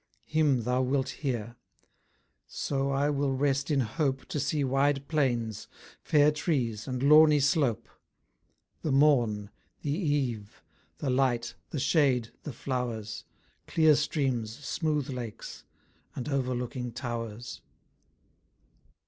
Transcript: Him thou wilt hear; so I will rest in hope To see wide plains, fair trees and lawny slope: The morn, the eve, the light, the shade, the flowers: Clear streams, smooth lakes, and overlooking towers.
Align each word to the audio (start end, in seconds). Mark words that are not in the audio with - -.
Him 0.25 0.63
thou 0.63 0.81
wilt 0.81 1.09
hear; 1.09 1.57
so 2.47 2.89
I 2.89 3.11
will 3.11 3.35
rest 3.37 3.69
in 3.69 3.81
hope 3.81 4.25
To 4.29 4.39
see 4.39 4.63
wide 4.63 5.07
plains, 5.07 5.67
fair 6.01 6.31
trees 6.31 6.87
and 6.87 7.03
lawny 7.03 7.39
slope: 7.39 7.87
The 8.81 8.91
morn, 8.91 9.51
the 9.83 9.91
eve, 9.91 10.63
the 10.97 11.11
light, 11.11 11.53
the 11.69 11.79
shade, 11.79 12.29
the 12.41 12.51
flowers: 12.51 13.25
Clear 13.67 13.93
streams, 13.93 14.51
smooth 14.65 15.07
lakes, 15.11 15.65
and 16.15 16.27
overlooking 16.27 16.91
towers. 16.93 17.61